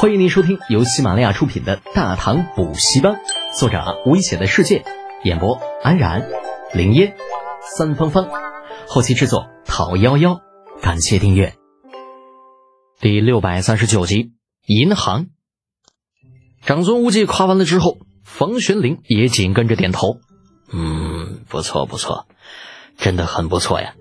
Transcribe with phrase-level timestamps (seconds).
[0.00, 3.14] 欢迎您收听由喜马拉雅出品的《大唐补习班》，
[3.58, 4.84] 作者危险的世界，
[5.24, 6.28] 演播安然、
[6.72, 7.16] 林烟、
[7.76, 8.28] 三芳芳，
[8.86, 10.40] 后期制作陶幺幺。
[10.80, 11.56] 感谢订阅。
[13.00, 14.34] 第六百三十九集，
[14.66, 15.26] 银行。
[16.62, 20.20] 长孙无忌夸完了之后，冯玄龄也紧跟着点头。
[20.70, 22.28] 嗯，不错不错，
[22.96, 23.94] 真的很不错呀，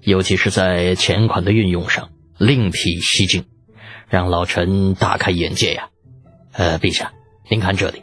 [0.00, 2.08] 尤其是在钱款的运用上，
[2.38, 3.44] 另辟蹊径。
[4.08, 5.88] 让老臣大开眼界呀！
[6.52, 7.12] 呃，陛下，
[7.50, 8.02] 您看这里，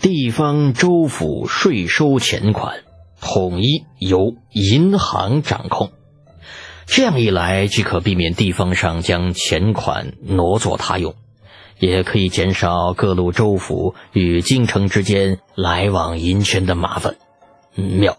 [0.00, 2.82] 地方州府税收钱款
[3.20, 5.92] 统一由银行掌控，
[6.86, 11.14] 这样一来，既可避免地方上将钱款挪作他用，
[11.78, 17.16] 也可以减少各路州府与京城之间来往银钱的麻烦。
[17.74, 18.18] 妙，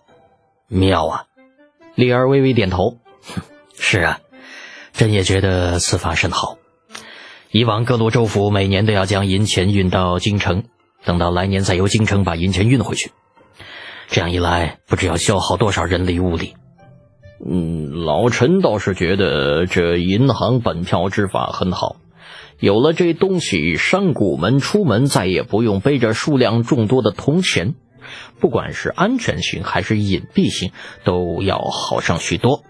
[0.68, 1.26] 妙啊！
[1.96, 2.98] 李儿微微点头，
[3.77, 4.20] 是啊。
[4.98, 6.58] 朕也觉得此法甚好。
[7.52, 10.63] 以往各路州府每年都要将银钱运到京城，
[11.04, 13.12] 等到来年再由京城把银钱运回去。
[14.07, 16.54] 这样一来，不知要消耗多少人力物力。
[17.46, 21.98] 嗯，老臣倒是觉得这银行本票之法很好。
[22.59, 27.76] 有了这东西，商贾们出门再也不用背着数量众多的铜钱，
[28.40, 30.71] 不管是安全性还是隐蔽性，
[31.04, 32.63] 都要好上许多。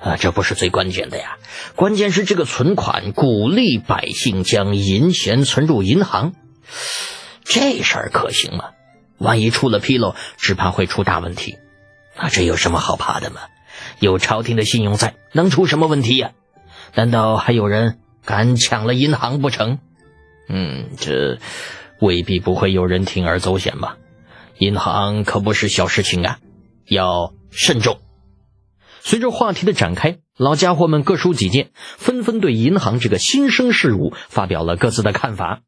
[0.00, 1.36] 啊，这不是最关键的呀！
[1.76, 6.32] 关键是这个存款鼓励百姓将银钱存入银行，
[7.44, 8.70] 这事儿可行吗？
[9.18, 11.58] 万一出了纰漏，只怕会出大问题。
[12.16, 13.42] 啊，这有什么好怕的吗？
[13.98, 16.32] 有朝廷的信用在，能出什么问题呀？
[16.94, 19.78] 难道还有人敢抢了银行不成？
[20.48, 21.38] 嗯，这
[22.00, 23.98] 未必不会有人铤而走险吧？
[24.56, 26.38] 银行可不是小事情啊，
[26.86, 28.00] 要慎重。
[29.02, 35.62] 随着话题的展开，老家伙们各抒己见，纷纷对银行这个新生事物发表了各自的看法。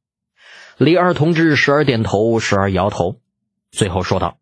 [0.77, 3.21] 李二同志时而点头，时而摇头，
[3.71, 4.39] 最后说道：“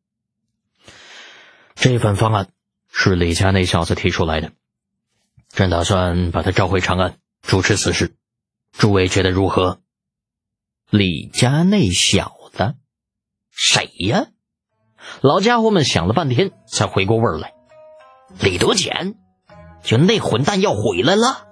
[1.74, 2.48] 这份方案
[2.92, 4.52] 是李家那小子提出来的，
[5.48, 8.14] 朕打算把他召回长安，主持此事。
[8.72, 9.80] 诸位觉得如何？”
[10.90, 12.74] 李家那小子，
[13.50, 14.26] 谁呀？
[15.20, 17.54] 老家伙们想了半天，才回过味儿来。
[18.38, 19.14] 李德俭，
[19.82, 21.46] 就那混蛋要回来了，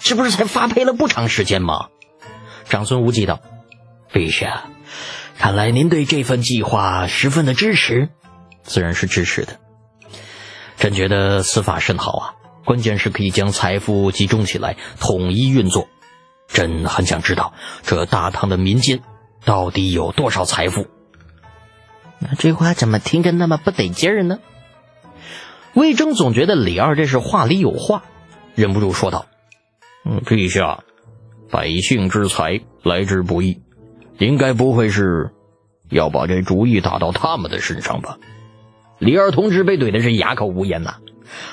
[0.00, 1.88] 这不是才发配了不长时间吗？
[2.68, 3.40] 长孙无忌道
[4.12, 4.64] ：“陛下，
[5.38, 8.08] 看来您对这份计划十分的支持。
[8.62, 9.60] 自然是支持的。
[10.78, 12.34] 朕觉得此法甚好啊，
[12.64, 15.88] 关键是可以将财富集中起来，统一运作。
[16.48, 17.52] 朕很想知道，
[17.82, 19.02] 这大唐的民间
[19.44, 20.86] 到底有多少财富？
[22.18, 24.38] 那这话怎么听着那么不得劲儿呢？
[25.74, 28.04] 魏征总觉得李二这是话里有话，
[28.54, 29.26] 忍不住说道
[30.06, 30.84] ：“嗯，陛下，
[31.50, 33.60] 百姓之财来之不易，
[34.18, 35.32] 应该不会是
[35.90, 38.18] 要把这主意打到他们的身上吧？”
[39.00, 40.98] 李二同志被怼的是哑口无言呐，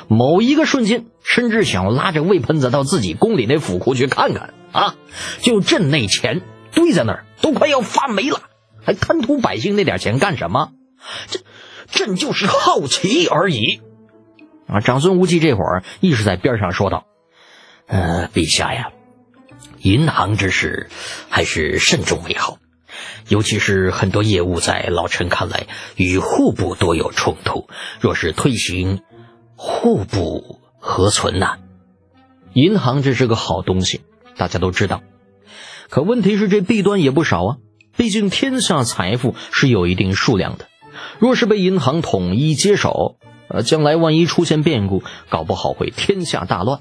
[0.07, 4.95] 某一个瞬间甚至想拉着魏喷子到自己宫里那府库去看看啊！
[5.41, 8.39] 就朕那钱堆在那儿，都快要发霉了，
[8.85, 10.71] 还贪图百姓那点钱干什么？
[11.27, 11.39] 这
[11.89, 13.81] 朕就是好奇而已。
[14.71, 14.79] 啊！
[14.79, 17.05] 长孙无忌这会儿亦是在边上说道
[17.87, 18.91] ：“呃，陛下呀，
[19.81, 20.89] 银行之事
[21.29, 22.57] 还是慎重为好，
[23.27, 25.67] 尤其是很多业务在老臣看来
[25.97, 27.67] 与户部多有冲突。
[27.99, 29.01] 若是推行，
[29.57, 31.57] 户部何存呐？
[32.53, 33.99] 银行这是个好东西，
[34.37, 35.03] 大家都知道。
[35.89, 37.57] 可问题是这弊端也不少啊。
[37.97, 40.69] 毕竟天下财富是有一定数量的，
[41.19, 43.17] 若是被银行统一接手。”
[43.51, 46.79] 呃，将来万一出现变故，搞不好会天下大乱。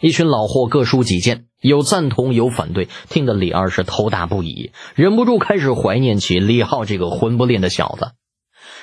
[0.00, 8.12] 一群老货各抒己见，有赞同，有反对，听得李二是头大不已，忍不住开始怀念起李浩这个混不吝的小子。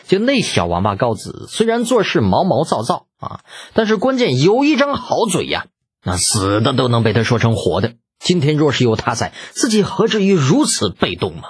[0.07, 3.41] 就那小王八羔子，虽然做事毛毛躁躁啊，
[3.73, 5.67] 但是关键有一张好嘴呀，
[6.03, 7.93] 那死的都能被他说成活的。
[8.17, 11.49] 今天若是有他在，自己何至于如此被动吗？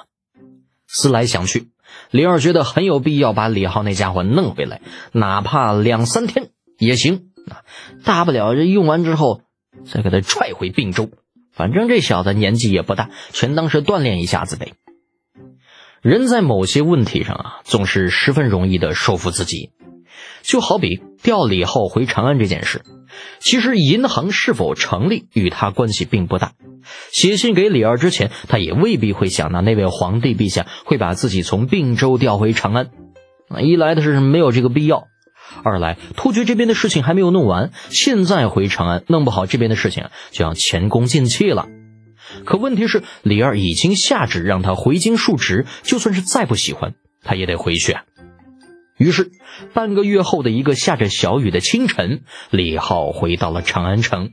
[0.87, 1.69] 思来想去。
[2.11, 4.81] 李二觉得很有必要把李浩那家伙弄回来，
[5.11, 7.29] 哪怕两三天也行。
[8.03, 9.41] 大不了这用完之后
[9.85, 11.09] 再给他踹回并州，
[11.51, 14.73] 反正这小子年纪也不大，全当是锻炼一下子呗。
[16.01, 19.71] 人在某些问题上啊，总是十分容易的说服自己。
[20.41, 22.83] 就好比调李浩回长安这件事，
[23.39, 26.53] 其实银行是否成立与他关系并不大。
[27.11, 32.89] 写信给李二之前，他也未必会想到那位皇帝陛下会把自己从并州调回长安。
[33.61, 35.07] 一来的是没有这个必要，
[35.63, 41.67] 二来突厥这边的事情还没有弄完，现在回长安弄不好这边的事情就要前功尽弃了。
[42.45, 46.93] 可问题是，李二已经下旨让他回京述职，就算是再不喜欢，
[47.23, 48.03] 他也得回去啊。
[48.97, 49.31] 于是，
[49.73, 52.21] 半个月后的一个下着小雨的清晨，
[52.51, 54.29] 李浩回到了长安城。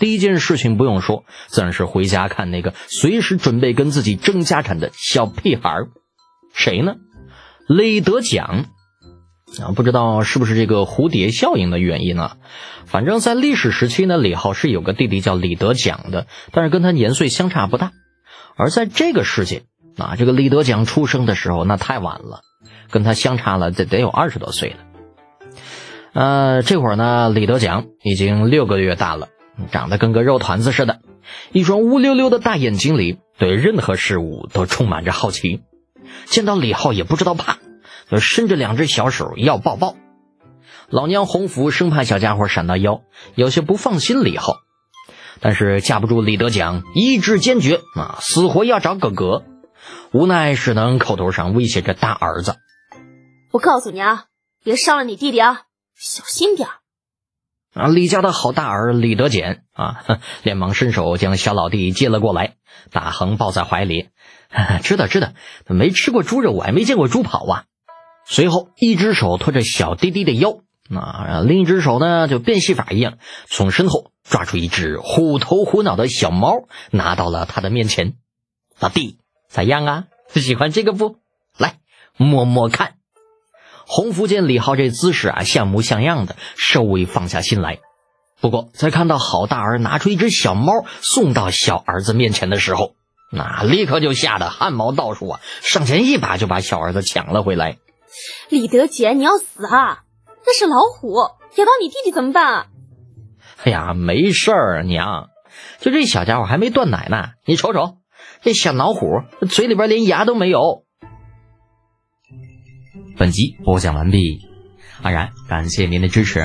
[0.00, 5.88] 第一件事情不用说，自然是回家看那个随时准备跟自己争家产的小屁孩儿。
[6.52, 6.96] 谁呢？
[7.68, 8.64] 李德奖。
[9.60, 12.36] 啊，不知道是不是这个蝴蝶效应的原因啊？
[12.86, 17.90] 反正，在历史时期呢，李浩是有个弟弟叫李德奖的，但是跟他年岁相差不大。
[18.56, 19.64] 而在这个世界，
[19.98, 22.42] 啊，这个李德奖出生的时候那太晚了，
[22.92, 24.76] 跟他相差了得得有二十多岁了。
[26.12, 29.30] 呃，这会儿呢，李德奖已经六个月大了，
[29.68, 31.00] 长得跟个肉团子似的，
[31.52, 35.62] 一双乌溜溜的大眼睛里对任何事物都充满着好奇，
[36.26, 37.58] 见到李浩也不知道怕。
[38.10, 39.94] 就伸着两只小手要抱抱，
[40.88, 43.02] 老娘洪福生怕小家伙闪到腰，
[43.36, 44.56] 有些不放心李浩，
[45.38, 49.44] 但是架不住李德讲意志坚决啊，死活要找哥哥，
[50.10, 52.56] 无奈只能口头上威胁着大儿子
[53.52, 54.24] ：“我告诉你啊，
[54.64, 55.62] 别伤了你弟弟啊，
[55.94, 56.74] 小心点儿。
[57.72, 60.02] 啊，李家的好大儿李德俭啊，
[60.42, 62.56] 连忙伸手将小老弟接了过来，
[62.90, 64.08] 大横抱在怀里
[64.82, 65.32] ：“知道知道，
[65.66, 67.64] 没吃过猪肉，我还没见过猪跑啊。”
[68.26, 70.62] 随后，一只手托着小弟弟的腰，
[70.94, 78.14] 啊另一只手呢，就变戏法一样，从身后抓出一只虎头虎脑的小猫，拿到了他的面前。
[78.80, 79.18] 老弟，
[79.48, 80.04] 咋样啊？
[80.28, 81.16] 喜欢这个不？
[81.56, 81.78] 来
[82.16, 82.94] 摸摸看。
[83.92, 87.80] 洪福见李浩这姿势啊，像模像样的，稍微放下心来。
[88.40, 92.94] 不过，在看到郝大儿拿出一只小猫送到小儿子面前的时候，
[93.32, 97.78] 那立刻就吓得汗毛倒竖啊，上前一把就把小儿子抢了回来。
[98.48, 100.04] 李德杰，你要死啊！
[100.46, 101.16] 那是老虎，
[101.56, 102.66] 咬到你弟弟怎么办啊？
[103.64, 105.30] 哎呀，没事儿，娘，
[105.80, 107.30] 就这小家伙还没断奶呢。
[107.44, 107.96] 你瞅瞅，
[108.40, 110.84] 这小老虎嘴里边连牙都没有。
[113.20, 114.40] 本集播讲完毕，
[115.02, 116.40] 安然感谢您的支持。